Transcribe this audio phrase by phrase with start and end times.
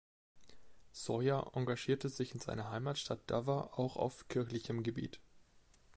[0.93, 5.19] Sawyer engagierte sich in seiner Heimatstadt Dover auch auf kirchlichem Gebiet.